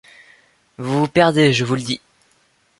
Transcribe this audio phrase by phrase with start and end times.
[0.79, 2.01] Vous vous perdez, je vous le dis.